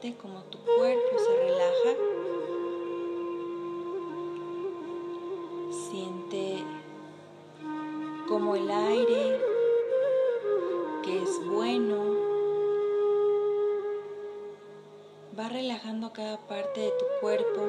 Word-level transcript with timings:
Siente 0.00 0.18
como 0.18 0.42
tu 0.44 0.56
cuerpo 0.64 1.18
se 1.18 1.36
relaja. 1.36 1.90
Siente 5.90 6.64
como 8.26 8.56
el 8.56 8.70
aire 8.70 9.40
que 11.02 11.22
es 11.22 11.44
bueno 11.44 11.96
va 15.38 15.48
relajando 15.50 16.14
cada 16.14 16.38
parte 16.46 16.80
de 16.80 16.90
tu 16.92 17.04
cuerpo. 17.20 17.60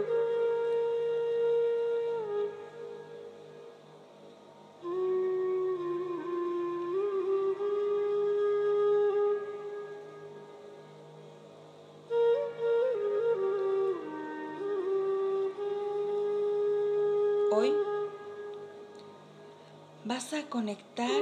Vas 20.03 20.33
a 20.33 20.43
conectar 20.49 21.21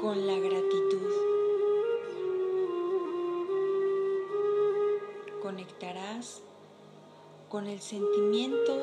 con 0.00 0.26
la 0.26 0.34
gratitud. 0.34 1.12
Conectarás 5.40 6.42
con 7.48 7.66
el 7.66 7.80
sentimiento 7.80 8.78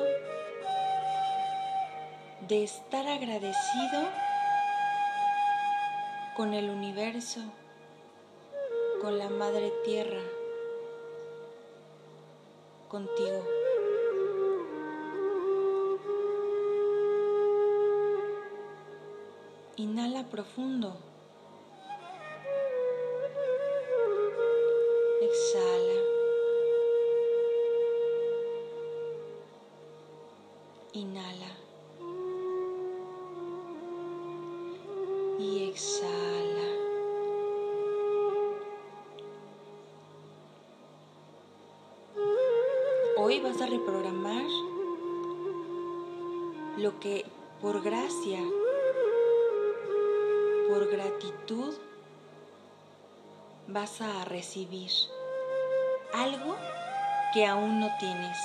de 2.48 2.64
estar 2.64 3.06
agradecido 3.06 4.02
con 6.36 6.54
el 6.54 6.70
universo, 6.70 7.40
con 9.00 9.18
la 9.18 9.28
Madre 9.28 9.72
Tierra, 9.84 10.22
contigo. 12.88 13.59
Inhala 19.76 20.24
profundo. 20.24 20.96
Exhala. 25.22 26.00
Inhala. 30.92 31.52
Y 35.38 35.70
exhala. 35.70 36.68
Hoy 43.16 43.40
vas 43.40 43.60
a 43.60 43.66
reprogramar 43.66 44.46
lo 46.78 46.98
que 46.98 47.24
por 47.60 47.82
gracia, 47.82 48.40
por 50.70 50.88
gratitud, 50.88 51.74
vas 53.66 54.00
a 54.00 54.24
recibir 54.24 54.92
algo 56.12 56.54
que 57.34 57.44
aún 57.44 57.80
no 57.80 57.88
tienes. 57.98 58.38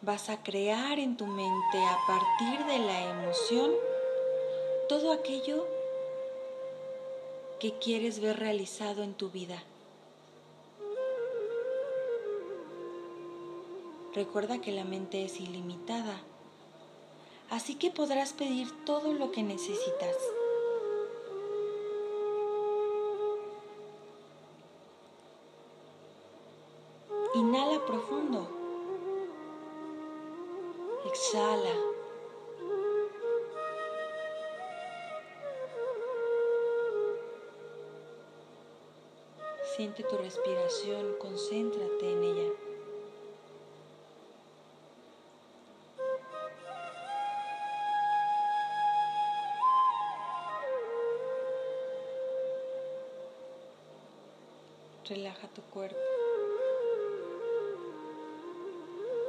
Vas 0.00 0.30
a 0.30 0.44
crear 0.44 1.00
en 1.00 1.16
tu 1.16 1.26
mente 1.26 1.78
a 1.84 1.98
partir 2.06 2.64
de 2.66 2.78
la 2.78 3.00
emoción 3.10 3.72
todo 4.88 5.12
aquello 5.12 5.66
que 7.58 7.72
quieres 7.80 8.20
ver 8.20 8.38
realizado 8.38 9.02
en 9.02 9.14
tu 9.14 9.30
vida. 9.30 9.60
Recuerda 14.14 14.60
que 14.60 14.70
la 14.70 14.84
mente 14.84 15.24
es 15.24 15.40
ilimitada, 15.40 16.22
así 17.50 17.74
que 17.76 17.90
podrás 17.90 18.32
pedir 18.32 18.68
todo 18.84 19.12
lo 19.12 19.30
que 19.32 19.42
necesitas. 19.42 20.16
Inhala 27.34 27.84
profundo. 27.84 28.48
Exhala. 31.06 31.74
Siente 39.76 40.02
tu 40.04 40.16
respiración, 40.16 41.16
concéntrate 41.18 41.95
Relaja 55.08 55.46
tu 55.54 55.62
cuerpo. 55.62 55.96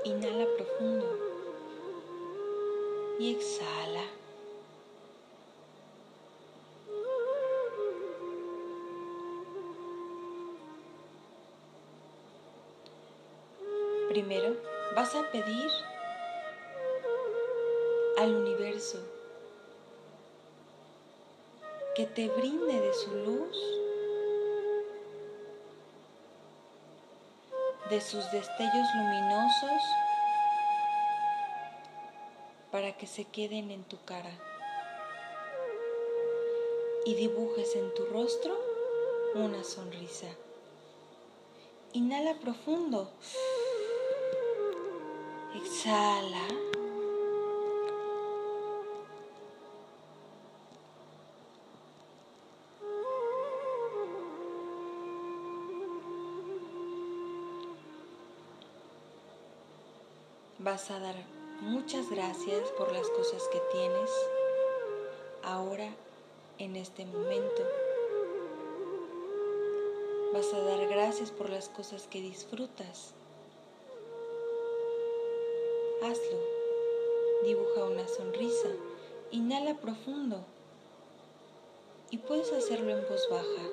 Inhala 0.05 0.47
profundo 0.57 1.05
y 3.19 3.35
exhala. 3.35 4.01
Primero 14.09 14.55
vas 14.95 15.13
a 15.13 15.29
pedir 15.31 15.69
al 18.17 18.33
universo 18.33 18.97
que 21.95 22.07
te 22.07 22.29
brinde 22.29 22.79
de 22.79 22.94
su 22.95 23.11
luz, 23.13 23.76
de 27.89 28.01
sus 28.01 28.29
destellos 28.31 28.87
luminosos 28.95 29.81
para 32.71 32.97
que 32.97 33.07
se 33.07 33.23
queden 33.23 33.71
en 33.71 33.83
tu 33.83 33.97
cara 34.03 34.31
y 37.05 37.15
dibujes 37.15 37.75
en 37.75 37.93
tu 37.93 38.05
rostro 38.05 38.57
una 39.35 39.63
sonrisa. 39.63 40.27
Inhala 41.93 42.35
profundo. 42.39 43.09
Exhala. 45.55 46.76
Vas 60.67 60.91
a 60.91 60.99
dar 60.99 61.15
muchas 61.61 62.09
gracias 62.09 62.69
por 62.71 62.91
las 62.91 63.07
cosas 63.11 63.41
que 63.53 63.61
tienes 63.71 64.11
ahora 65.41 65.89
en 66.57 66.75
este 66.75 67.05
momento. 67.05 67.63
Vas 70.33 70.53
a 70.53 70.59
dar 70.59 70.85
gracias 70.89 71.31
por 71.31 71.49
las 71.49 71.69
cosas 71.69 72.05
que 72.07 72.19
disfrutas. 72.19 73.13
Hazlo. 76.03 76.37
Dibuja 77.45 77.85
una 77.85 78.05
sonrisa. 78.09 78.67
Inhala 79.31 79.75
profundo. 79.75 80.43
Y 82.11 82.17
puedes 82.17 82.51
hacerlo 82.51 82.91
en 82.91 83.07
voz 83.07 83.25
baja 83.29 83.69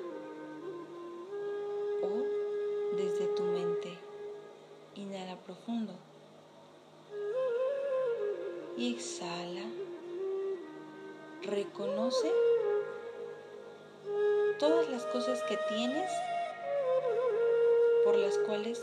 o 2.03 2.95
desde 2.95 3.24
exhala. 8.95 9.65
Reconoce 11.43 12.31
todas 14.57 14.89
las 14.89 15.05
cosas 15.07 15.43
que 15.43 15.57
tienes 15.67 16.09
por 18.03 18.15
las 18.15 18.37
cuales 18.39 18.81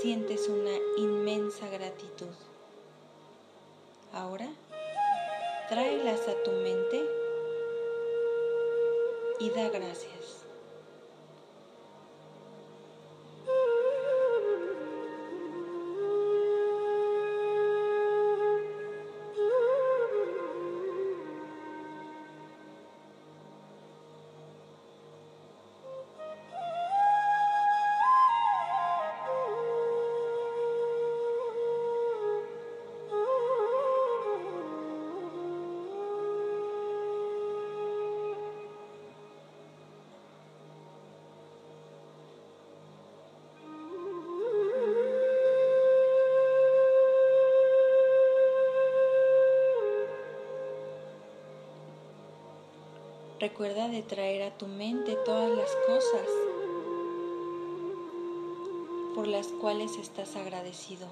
sientes 0.00 0.48
una 0.48 0.76
inmensa 0.96 1.68
gratitud. 1.68 2.34
Ahora, 4.12 4.48
tráelas 5.68 6.26
a 6.28 6.42
tu 6.44 6.52
mente 6.52 7.04
y 9.40 9.50
da 9.50 9.68
gracias. 9.68 10.43
Recuerda 53.54 53.86
de 53.86 54.02
traer 54.02 54.42
a 54.42 54.58
tu 54.58 54.66
mente 54.66 55.14
todas 55.24 55.48
las 55.56 55.70
cosas 55.86 56.28
por 59.14 59.28
las 59.28 59.46
cuales 59.46 59.96
estás 59.96 60.34
agradecido. 60.34 61.06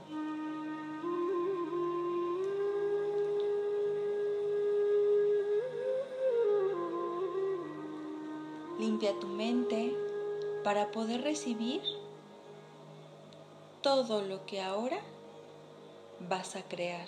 Limpia 8.80 9.16
tu 9.20 9.28
mente 9.28 9.96
para 10.64 10.90
poder 10.90 11.22
recibir 11.22 11.80
todo 13.82 14.20
lo 14.22 14.44
que 14.46 14.60
ahora 14.60 14.98
vas 16.28 16.56
a 16.56 16.64
crear. 16.64 17.06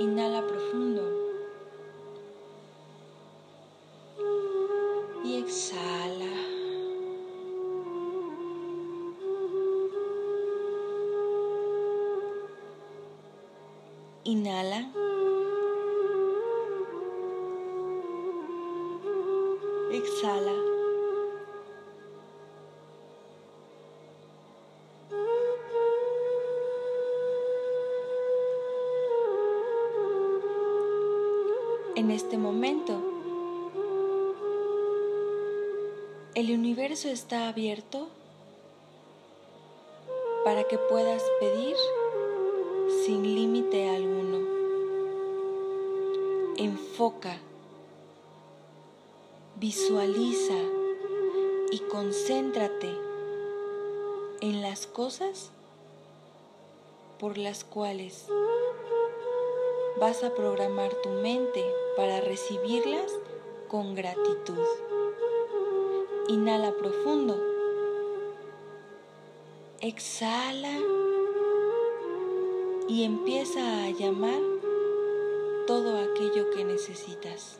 Inhala 0.00 0.40
profundo. 0.46 1.02
Y 5.22 5.36
exhala. 5.36 6.32
Inhala. 14.24 14.99
Está 37.08 37.48
abierto 37.48 38.08
para 40.44 40.64
que 40.64 40.76
puedas 40.76 41.22
pedir 41.40 41.76
sin 43.04 43.22
límite 43.22 43.88
alguno. 43.88 44.46
Enfoca, 46.58 47.38
visualiza 49.56 50.58
y 51.70 51.78
concéntrate 51.90 52.94
en 54.42 54.60
las 54.60 54.86
cosas 54.86 55.50
por 57.18 57.38
las 57.38 57.64
cuales 57.64 58.26
vas 59.98 60.22
a 60.22 60.34
programar 60.34 60.92
tu 61.02 61.08
mente 61.08 61.64
para 61.96 62.20
recibirlas 62.20 63.12
con 63.68 63.94
gratitud. 63.94 64.89
Inhala 66.30 66.70
profundo. 66.70 67.36
Exhala 69.80 70.78
y 72.86 73.02
empieza 73.02 73.82
a 73.82 73.90
llamar 73.90 74.40
todo 75.66 75.98
aquello 75.98 76.48
que 76.50 76.64
necesitas. 76.64 77.58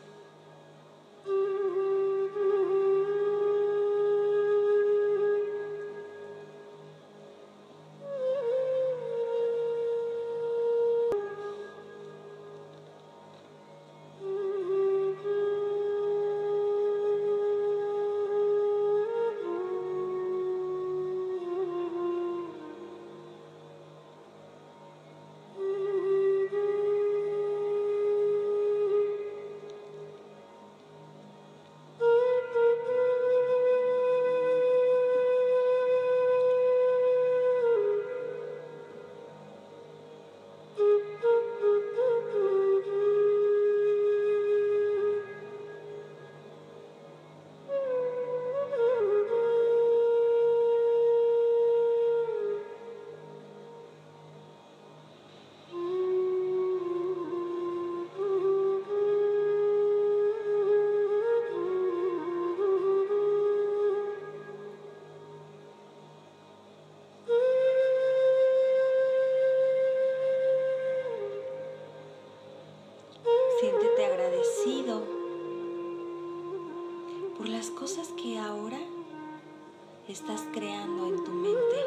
Estás 80.11 80.41
creando 80.51 81.07
en 81.07 81.23
tu 81.23 81.31
mente, 81.31 81.77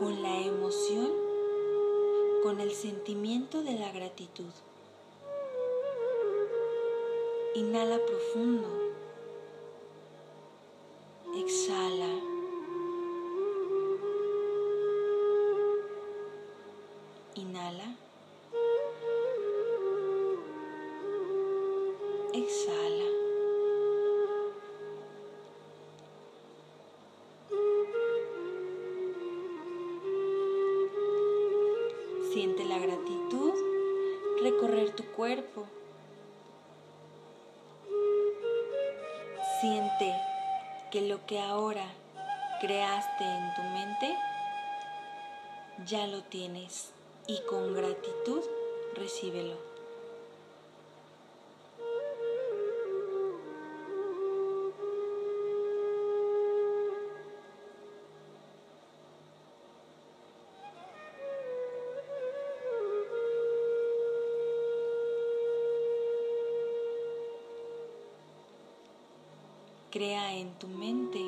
con 0.00 0.22
la 0.22 0.40
emoción, 0.40 1.12
con 2.42 2.58
el 2.58 2.72
sentimiento 2.72 3.62
de 3.62 3.78
la 3.78 3.92
gratitud. 3.92 4.50
Inhala 7.54 7.98
profundo. 8.04 8.85
Tienes 46.30 46.90
y 47.26 47.40
con 47.48 47.74
gratitud 47.74 48.42
recíbelo. 48.94 49.54
Crea 69.90 70.34
en 70.34 70.52
tu 70.58 70.68
mente 70.68 71.20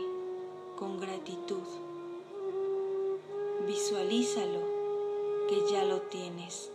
con 0.79 1.01
gratitud. 1.01 1.63
Visualízalo 3.67 4.78
que 5.49 5.67
ya 5.73 5.83
lo 5.85 6.03
tienes. 6.03 6.71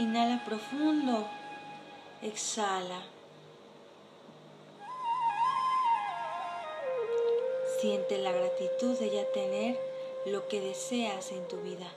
Inhala 0.00 0.44
profundo. 0.44 1.26
Exhala. 2.22 3.17
Siente 7.88 8.18
la 8.18 8.32
gratitud 8.32 8.98
de 8.98 9.08
ya 9.08 9.24
tener 9.32 9.80
lo 10.26 10.46
que 10.46 10.60
deseas 10.60 11.32
en 11.32 11.48
tu 11.48 11.56
vida 11.62 11.90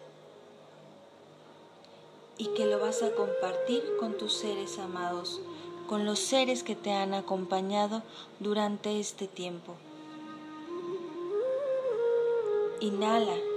y 2.37 2.45
que 2.53 2.65
lo 2.65 2.79
vas 2.79 3.03
a 3.03 3.11
compartir 3.11 3.83
con 3.99 4.17
tus 4.17 4.31
seres 4.31 4.79
amados, 4.79 5.41
con 5.89 6.05
los 6.05 6.19
seres 6.19 6.63
que 6.63 6.77
te 6.77 6.93
han 6.93 7.13
acompañado 7.13 8.03
durante 8.39 9.01
este 9.01 9.27
tiempo. 9.27 9.73
Inhala. 12.79 13.50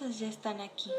Ya 0.00 0.28
están 0.28 0.60
aquí. 0.60 0.90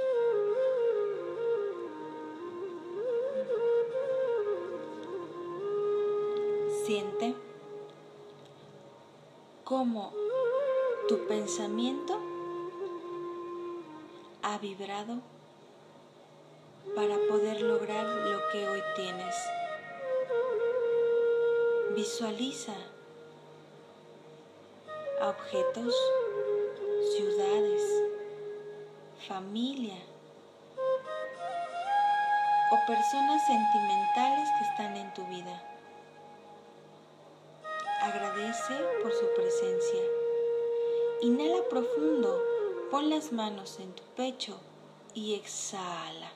Siente 6.85 7.35
cómo 9.65 10.13
tu 11.09 11.27
pensamiento 11.27 12.17
ha 14.43 14.57
vibrado 14.59 15.19
para 16.95 17.17
poder 17.27 17.61
lograr 17.61 18.05
lo 18.05 18.39
que 18.53 18.67
hoy 18.69 18.81
tienes. 18.95 19.35
Visualiza 21.95 22.75
objetos 25.21 25.93
familia 29.35 29.97
o 32.71 32.87
personas 32.87 33.45
sentimentales 33.45 34.47
que 34.57 34.63
están 34.63 34.95
en 34.95 35.13
tu 35.13 35.25
vida. 35.25 35.61
Agradece 38.01 38.75
por 39.01 39.11
su 39.11 39.25
presencia. 39.35 40.03
Inhala 41.21 41.67
profundo, 41.69 42.41
pon 42.89 43.09
las 43.09 43.33
manos 43.33 43.77
en 43.81 43.91
tu 43.91 44.03
pecho 44.15 44.57
y 45.13 45.33
exhala. 45.33 46.31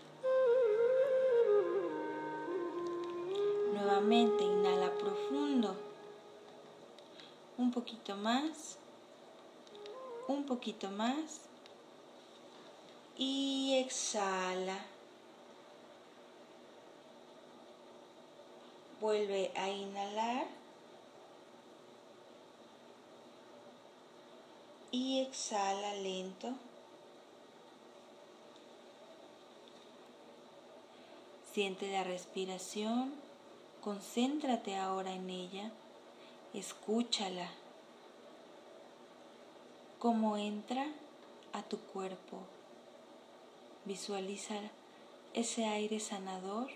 Nuevamente 3.76 4.44
inhala 4.44 4.92
profundo. 4.98 5.74
Un 7.58 7.72
poquito 7.72 8.18
más 8.18 8.78
un 10.28 10.46
poquito 10.46 10.92
más 10.92 11.49
y 13.20 13.76
exhala. 13.76 14.80
Vuelve 19.02 19.52
a 19.56 19.70
inhalar 19.70 20.48
y 24.92 25.20
exhala 25.20 25.94
lento. 25.96 26.54
Siente 31.54 31.92
la 31.92 32.06
respiración, 32.06 33.14
concéntrate 33.82 34.78
ahora 34.78 35.12
en 35.12 35.30
ella, 35.30 35.72
escúchala 36.54 37.50
cómo 39.98 40.38
entra 40.38 40.88
a 41.52 41.64
tu 41.64 41.80
cuerpo. 41.80 42.59
Visualiza 43.90 44.54
ese 45.34 45.66
aire 45.66 46.00
sanador 46.00 46.70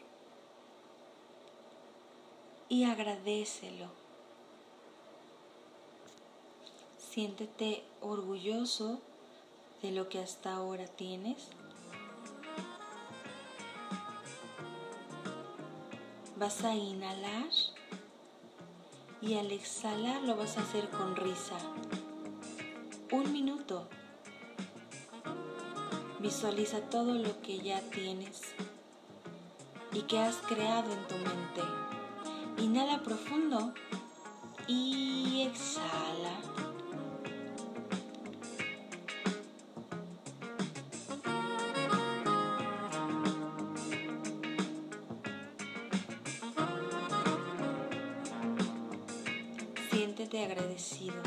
y 2.69 2.85
agradecelo. 2.85 3.85
Siéntete 6.97 7.83
orgulloso 8.01 8.99
de 9.83 9.91
lo 9.91 10.09
que 10.09 10.21
hasta 10.21 10.55
ahora 10.55 10.87
tienes. 10.87 11.49
Vas 16.37 16.63
a 16.63 16.73
inhalar 16.73 17.51
y 19.21 19.35
al 19.35 19.51
exhalar 19.51 20.23
lo 20.23 20.35
vas 20.35 20.57
a 20.57 20.61
hacer 20.61 20.89
con 20.89 21.15
risa 21.15 21.59
un 23.11 23.31
minuto. 23.31 23.87
Visualiza 26.23 26.79
todo 26.79 27.15
lo 27.15 27.41
que 27.41 27.59
ya 27.59 27.81
tienes 27.81 28.43
y 29.91 30.03
que 30.03 30.19
has 30.19 30.37
creado 30.37 30.93
en 30.93 31.05
tu 31.09 31.15
mente. 31.15 31.61
Inhala 32.59 33.03
profundo 33.03 33.73
y 34.65 35.49
exhala. 35.49 36.39
Siéntete 49.91 50.45
agradecido. 50.45 51.21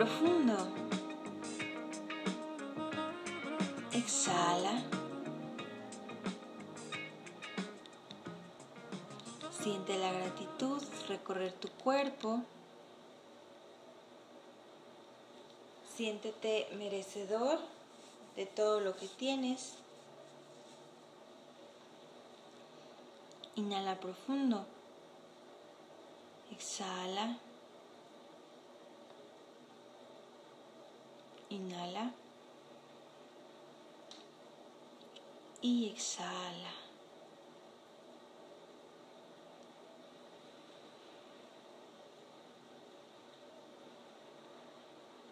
Profundo. 0.00 0.56
Exhala. 3.92 4.82
Siente 9.50 9.98
la 9.98 10.10
gratitud 10.10 10.82
recorrer 11.06 11.52
tu 11.52 11.68
cuerpo. 11.84 12.40
Siéntete 15.94 16.68
merecedor 16.78 17.58
de 18.36 18.46
todo 18.46 18.80
lo 18.80 18.96
que 18.96 19.06
tienes. 19.06 19.74
Inhala 23.54 24.00
profundo. 24.00 24.64
Exhala. 26.52 27.49
Inhala. 31.50 32.12
Y 35.60 35.90
exhala. 35.90 36.72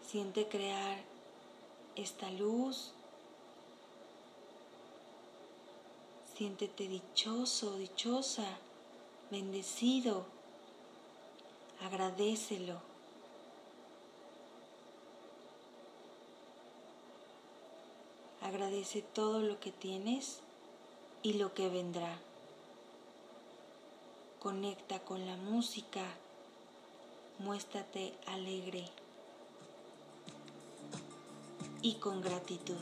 Siente 0.06 0.48
crear 0.48 0.98
esta 1.96 2.30
luz 2.30 2.92
Siéntete 6.38 6.86
dichoso, 6.86 7.76
dichosa, 7.78 8.46
bendecido. 9.28 10.24
Agradecelo. 11.80 12.80
Agradece 18.48 19.02
todo 19.02 19.40
lo 19.40 19.60
que 19.60 19.70
tienes 19.70 20.38
y 21.22 21.34
lo 21.34 21.52
que 21.52 21.68
vendrá. 21.68 22.18
Conecta 24.38 25.00
con 25.00 25.26
la 25.26 25.36
música. 25.36 26.00
Muéstrate 27.40 28.14
alegre 28.26 28.88
y 31.82 31.96
con 31.96 32.22
gratitud. 32.22 32.80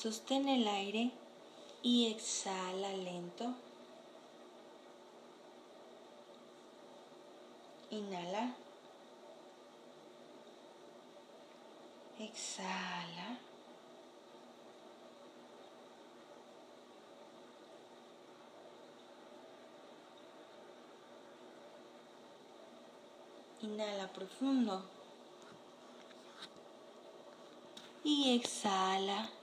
Sostén 0.00 0.48
el 0.48 0.66
aire 0.66 1.10
y 1.82 2.06
exhala 2.06 2.90
lento. 2.90 3.52
Inhala. 7.90 8.54
Exhala. 12.18 13.38
Inhala 23.60 24.08
profundo. 24.14 24.82
Y 28.02 28.34
exhala. 28.34 29.39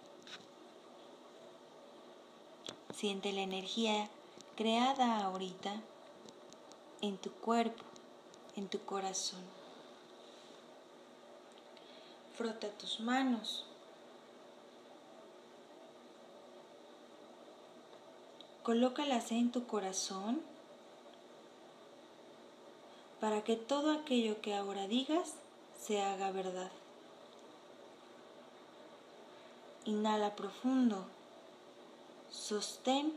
Siente 2.98 3.32
la 3.32 3.42
energía 3.42 4.10
creada 4.56 5.24
ahorita 5.24 5.72
en 7.02 7.20
tu 7.20 7.32
cuerpo, 7.32 7.84
en 8.56 8.68
tu 8.70 8.84
corazón. 8.86 9.44
Frota 12.36 12.70
tus 12.70 13.00
manos. 13.00 13.68
Colócalas 18.64 19.32
en 19.32 19.52
tu 19.52 19.68
corazón 19.68 20.42
para 23.20 23.44
que 23.44 23.58
todo 23.58 23.92
aquello 23.92 24.42
que 24.42 24.56
ahora 24.56 24.88
digas 24.88 25.36
se 25.80 26.02
haga 26.02 26.32
verdad. 26.32 26.72
Inhala 29.86 30.36
profundo 30.36 31.06
sostén 32.38 33.14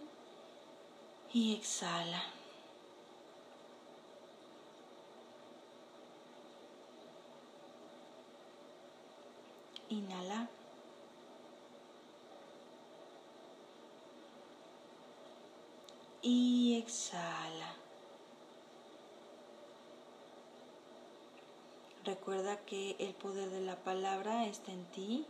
y 1.33 1.55
exhala. 1.55 2.23
Inhala. 9.89 10.49
Y 16.23 16.77
exhala. 16.79 17.75
Recuerda 22.05 22.57
que 22.65 22.97
el 22.99 23.15
poder 23.15 23.51
de 23.51 23.61
la 23.61 23.77
palabra 23.77 24.47
está 24.47 24.73
en 24.73 24.85
ti. 24.87 25.27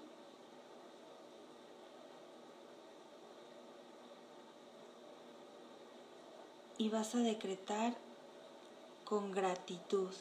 Y 6.81 6.89
vas 6.89 7.15
a 7.15 7.19
decretar 7.19 7.95
con 9.05 9.33
gratitud. 9.33 10.15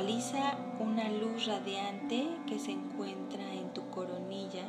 Visualiza 0.00 0.56
una 0.78 1.10
luz 1.10 1.44
radiante 1.44 2.26
que 2.46 2.58
se 2.58 2.72
encuentra 2.72 3.52
en 3.52 3.74
tu 3.74 3.90
coronilla, 3.90 4.64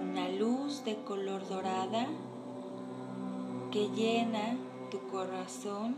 una 0.00 0.26
luz 0.30 0.86
de 0.86 0.96
color 1.04 1.46
dorada 1.46 2.06
que 3.70 3.90
llena 3.90 4.56
tu 4.90 5.06
corazón, 5.08 5.96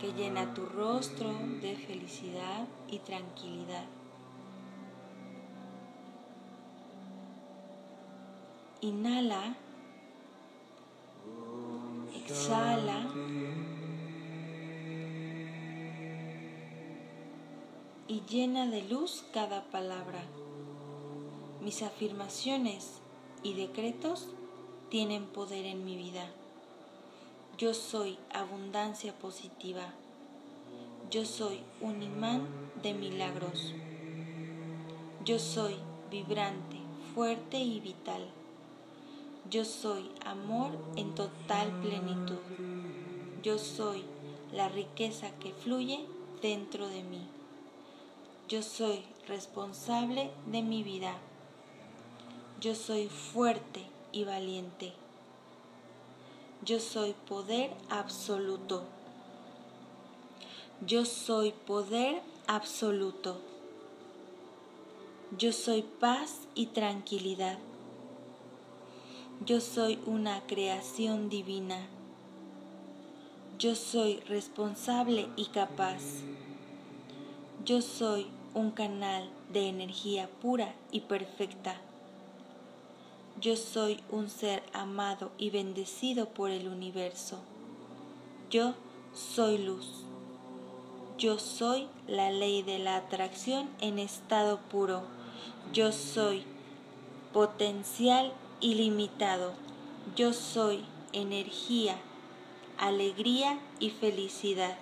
que 0.00 0.12
llena 0.14 0.52
tu 0.52 0.66
rostro 0.66 1.32
de 1.60 1.76
felicidad 1.76 2.66
y 2.88 2.98
tranquilidad. 2.98 3.84
Inhala, 8.80 9.54
exhala. 12.16 13.61
Y 18.08 18.22
llena 18.28 18.66
de 18.66 18.82
luz 18.82 19.24
cada 19.32 19.64
palabra. 19.64 20.22
Mis 21.60 21.82
afirmaciones 21.82 23.00
y 23.42 23.54
decretos 23.54 24.28
tienen 24.88 25.26
poder 25.26 25.64
en 25.64 25.84
mi 25.84 25.96
vida. 25.96 26.28
Yo 27.58 27.74
soy 27.74 28.18
abundancia 28.32 29.16
positiva. 29.18 29.94
Yo 31.10 31.24
soy 31.24 31.60
un 31.80 32.02
imán 32.02 32.48
de 32.82 32.94
milagros. 32.94 33.74
Yo 35.24 35.38
soy 35.38 35.76
vibrante, 36.10 36.78
fuerte 37.14 37.58
y 37.58 37.80
vital. 37.80 38.26
Yo 39.50 39.64
soy 39.64 40.10
amor 40.24 40.70
en 40.96 41.14
total 41.14 41.70
plenitud. 41.82 42.40
Yo 43.42 43.58
soy 43.58 44.04
la 44.52 44.68
riqueza 44.68 45.30
que 45.38 45.52
fluye 45.52 46.06
dentro 46.40 46.88
de 46.88 47.02
mí. 47.02 47.28
Yo 48.52 48.60
soy 48.60 49.02
responsable 49.28 50.30
de 50.44 50.60
mi 50.60 50.82
vida. 50.82 51.14
Yo 52.60 52.74
soy 52.74 53.08
fuerte 53.08 53.86
y 54.12 54.24
valiente. 54.24 54.92
Yo 56.62 56.78
soy 56.78 57.14
poder 57.26 57.70
absoluto. 57.88 58.82
Yo 60.86 61.06
soy 61.06 61.52
poder 61.66 62.20
absoluto. 62.46 63.40
Yo 65.38 65.50
soy 65.54 65.80
paz 65.80 66.40
y 66.54 66.66
tranquilidad. 66.66 67.58
Yo 69.46 69.62
soy 69.62 69.98
una 70.04 70.46
creación 70.46 71.30
divina. 71.30 71.88
Yo 73.58 73.74
soy 73.74 74.20
responsable 74.28 75.30
y 75.36 75.46
capaz. 75.46 76.02
Yo 77.64 77.80
soy 77.80 78.26
un 78.54 78.70
canal 78.70 79.28
de 79.52 79.68
energía 79.68 80.28
pura 80.40 80.74
y 80.90 81.00
perfecta. 81.00 81.76
Yo 83.40 83.56
soy 83.56 84.00
un 84.10 84.28
ser 84.28 84.62
amado 84.72 85.32
y 85.38 85.50
bendecido 85.50 86.28
por 86.28 86.50
el 86.50 86.68
universo. 86.68 87.38
Yo 88.50 88.74
soy 89.14 89.58
luz. 89.58 90.04
Yo 91.18 91.38
soy 91.38 91.88
la 92.06 92.30
ley 92.30 92.62
de 92.62 92.78
la 92.78 92.96
atracción 92.96 93.70
en 93.80 93.98
estado 93.98 94.58
puro. 94.70 95.02
Yo 95.72 95.92
soy 95.92 96.44
potencial 97.32 98.32
ilimitado. 98.60 99.52
Yo 100.14 100.32
soy 100.32 100.84
energía, 101.12 101.96
alegría 102.78 103.58
y 103.80 103.90
felicidad. 103.90 104.76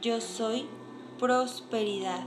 Yo 0.00 0.20
soy 0.20 0.66
prosperidad. 1.18 2.24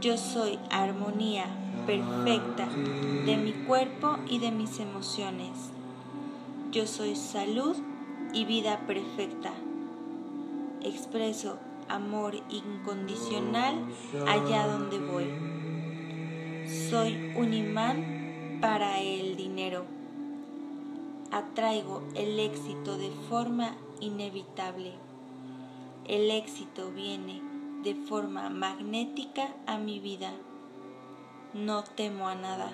Yo 0.00 0.18
soy 0.18 0.58
armonía 0.70 1.46
perfecta 1.86 2.66
de 3.24 3.36
mi 3.36 3.52
cuerpo 3.52 4.18
y 4.28 4.38
de 4.38 4.50
mis 4.50 4.78
emociones. 4.80 5.50
Yo 6.70 6.86
soy 6.86 7.16
salud 7.16 7.76
y 8.32 8.44
vida 8.44 8.80
perfecta. 8.86 9.52
Expreso 10.82 11.58
amor 11.88 12.34
incondicional 12.50 13.74
allá 14.26 14.66
donde 14.66 14.98
voy. 14.98 15.26
Soy 16.90 17.32
un 17.36 17.54
imán 17.54 18.58
para 18.60 19.00
el 19.00 19.36
dinero. 19.36 19.84
Atraigo 21.30 22.02
el 22.14 22.38
éxito 22.38 22.98
de 22.98 23.10
forma 23.28 23.74
inevitable. 24.00 24.92
El 26.06 26.32
éxito 26.32 26.90
viene 26.90 27.40
de 27.84 27.94
forma 27.94 28.50
magnética 28.50 29.54
a 29.66 29.78
mi 29.78 30.00
vida. 30.00 30.32
No 31.54 31.84
temo 31.84 32.28
a 32.28 32.34
nada. 32.34 32.72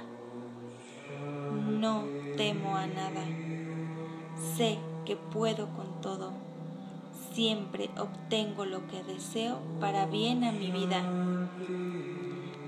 No 1.78 2.04
temo 2.38 2.76
a 2.76 2.86
nada. 2.86 3.24
Sé 4.56 4.78
que 5.04 5.16
puedo 5.16 5.68
con 5.74 6.00
todo. 6.00 6.32
Siempre 7.32 7.90
obtengo 7.98 8.64
lo 8.64 8.86
que 8.86 9.02
deseo 9.04 9.58
para 9.78 10.06
bien 10.06 10.42
a 10.44 10.52
mi 10.52 10.70
vida. 10.70 11.02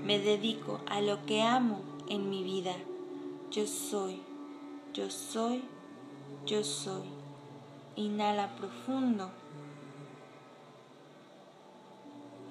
Me 0.05 0.19
dedico 0.19 0.81
a 0.87 1.01
lo 1.01 1.25
que 1.25 1.41
amo 1.41 1.81
en 2.07 2.29
mi 2.29 2.43
vida. 2.43 2.73
Yo 3.49 3.65
soy, 3.65 4.21
yo 4.93 5.09
soy, 5.09 5.63
yo 6.45 6.63
soy. 6.63 7.03
Inhala 7.95 8.55
profundo. 8.55 9.40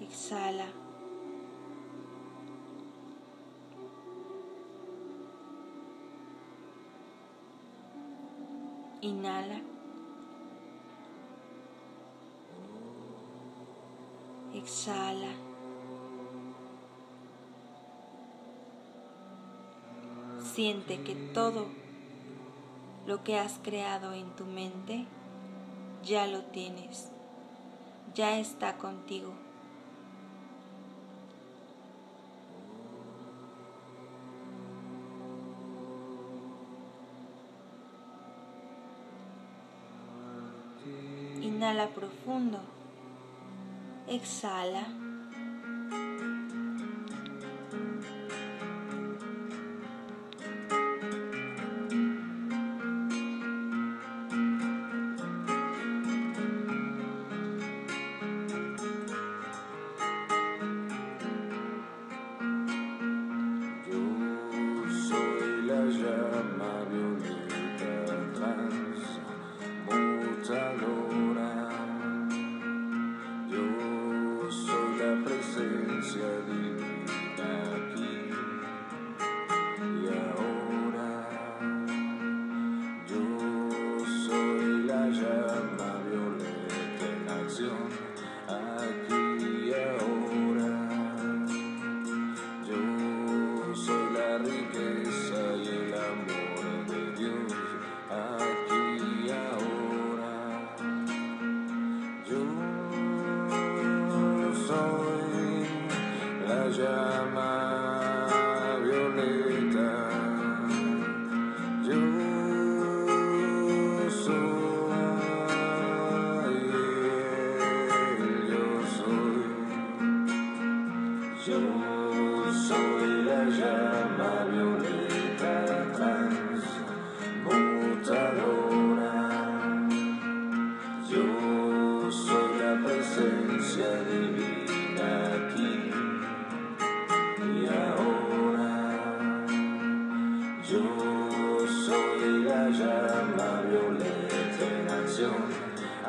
Exhala. 0.01 0.67
Inhala. 9.03 9.61
Exhala. 14.55 15.33
Siente 20.53 21.03
que 21.03 21.15
todo 21.15 21.67
lo 23.07 23.23
que 23.25 23.39
has 23.39 23.59
creado 23.63 24.13
en 24.13 24.29
tu 24.37 24.45
mente 24.45 25.07
ya 26.03 26.27
lo 26.27 26.43
tienes, 26.43 27.09
ya 28.15 28.39
está 28.39 28.77
contigo. 28.77 29.33
Inhala 41.71 41.87
profundo. 41.87 42.59
Exhala. 44.09 45.10
canción 87.61 87.89
aquí. 88.49 89.20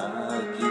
Presencia 0.10 0.71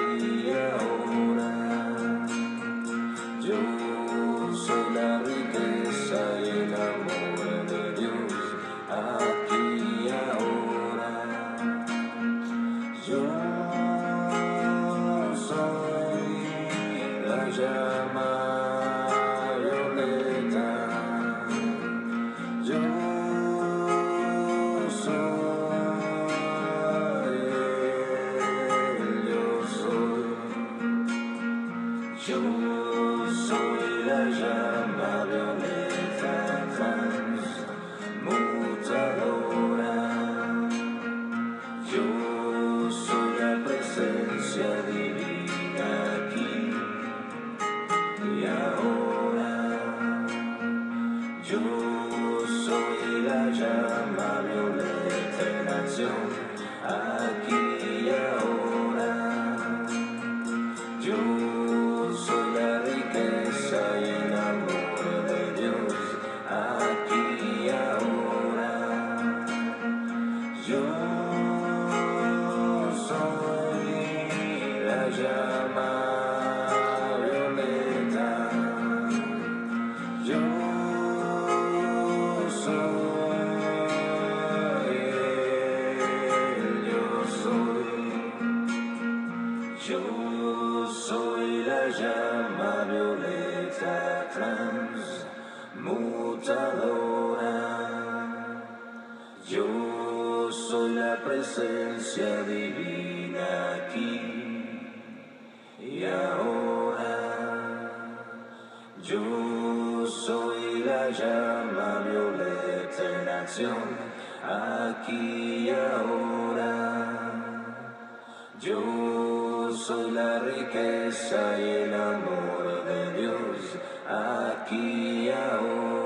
la 119.97 120.39
riqueza 120.39 121.59
y 121.59 121.69
el 121.69 121.95
amor 121.95 122.85
de 122.85 123.21
Dios 123.21 123.59
aquí 124.07 125.27
y 125.27 125.31
ahora. 125.31 126.00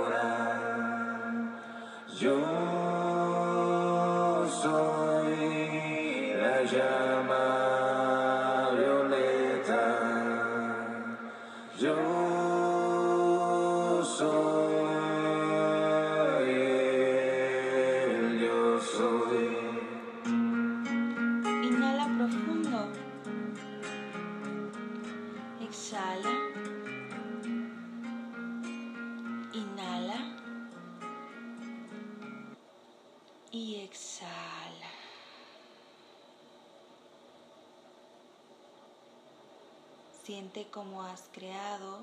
Has 41.02 41.22
creado 41.33 42.00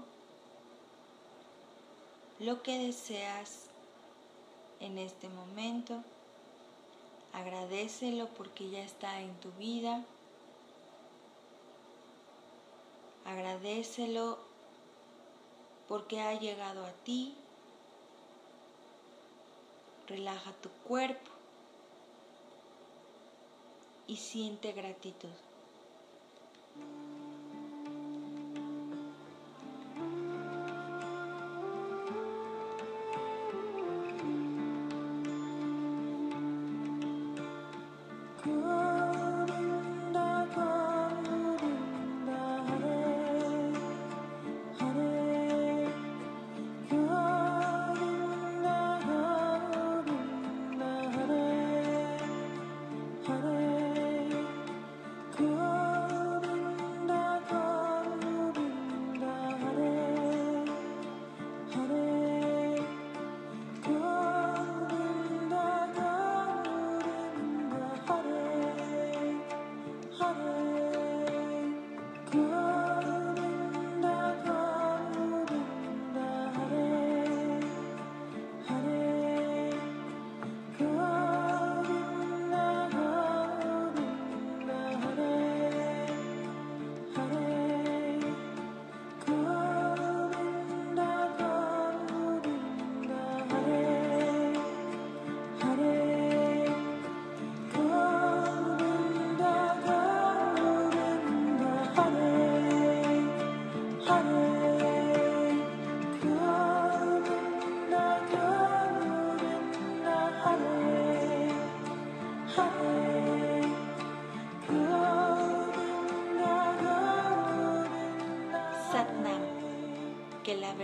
lo 2.40 2.64
que 2.64 2.78
deseas 2.78 3.66
en 4.80 4.98
este 4.98 5.30
momento. 5.30 6.04
Agradecelo 7.34 8.28
porque 8.30 8.70
ya 8.70 8.84
está 8.84 9.22
en 9.22 9.34
tu 9.40 9.52
vida. 9.54 10.04
Agradecelo 13.26 14.40
porque 15.88 16.20
ha 16.22 16.34
llegado 16.40 16.86
a 16.86 16.92
ti. 17.06 17.36
Relaja 20.08 20.52
tu 20.54 20.70
cuerpo 20.88 21.32
y 24.08 24.18
siente 24.18 24.74
gratitud. 24.74 25.30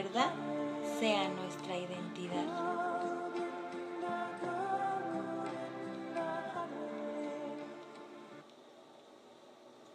Verdad 0.08 0.32
sea 1.00 1.28
nuestra. 1.30 1.47